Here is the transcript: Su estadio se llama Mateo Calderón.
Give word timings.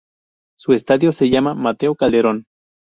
Su 0.57 0.73
estadio 0.73 1.11
se 1.13 1.29
llama 1.29 1.53
Mateo 1.53 1.93
Calderón. 1.93 2.45